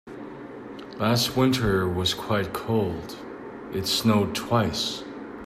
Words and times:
Last 0.97 1.37
winter 1.37 1.87
was 1.87 2.15
quite 2.15 2.53
cold, 2.53 3.15
it 3.71 3.85
snowed 3.85 4.33
twice. 4.33 5.03